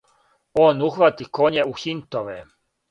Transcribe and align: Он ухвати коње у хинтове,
Он 0.63 0.81
ухвати 0.87 1.25
коње 1.41 1.63
у 1.75 1.79
хинтове, 1.85 2.41